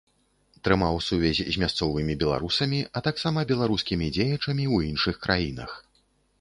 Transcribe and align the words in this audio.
Трымаў 0.67 0.95
сувязь 1.07 1.41
з 1.41 1.55
мясцовымі 1.65 2.17
беларусамі, 2.25 2.79
а 2.95 3.05
таксама 3.11 3.47
беларускімі 3.55 4.11
дзеячамі 4.19 4.37
ў 4.37 4.77
іншых 4.93 5.15
краінах. 5.31 5.71